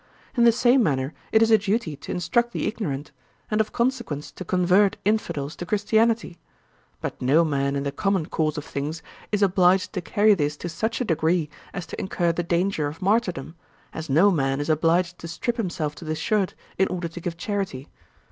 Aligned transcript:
In 0.35 0.45
the 0.45 0.51
same 0.51 0.81
manner 0.81 1.13
it 1.31 1.43
is 1.43 1.51
a 1.51 1.59
duty 1.59 1.95
to 1.95 2.11
instruct 2.11 2.53
the 2.53 2.65
ignorant, 2.65 3.11
and 3.51 3.61
of 3.61 3.71
consequence 3.71 4.31
to 4.31 4.43
convert 4.43 4.97
infidels 5.05 5.55
to 5.57 5.65
Christianity; 5.67 6.39
but 7.01 7.21
no 7.21 7.45
man 7.45 7.75
in 7.75 7.83
the 7.83 7.91
common 7.91 8.25
course 8.25 8.57
of 8.57 8.65
things 8.65 9.03
is 9.31 9.43
obliged 9.43 9.93
to 9.93 10.01
carry 10.01 10.33
this 10.33 10.57
to 10.57 10.69
such 10.69 11.01
a 11.01 11.05
degree 11.05 11.51
as 11.71 11.85
to 11.85 11.99
incur 12.01 12.31
the 12.31 12.41
danger 12.41 12.87
of 12.87 12.99
martyrdom, 13.03 13.53
as 13.93 14.09
no 14.09 14.31
man 14.31 14.59
is 14.59 14.71
obliged 14.71 15.19
to 15.19 15.27
strip 15.27 15.57
himself 15.57 15.93
to 15.93 16.05
the 16.05 16.15
shirt 16.15 16.55
in 16.79 16.87
order 16.87 17.07
to 17.07 17.21
give 17.21 17.37
charity. 17.37 17.87